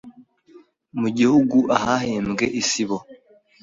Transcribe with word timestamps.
mu 0.99 1.07
gihugu 1.17 1.57
ahahembwe 1.77 2.45
Isibo 2.61 2.97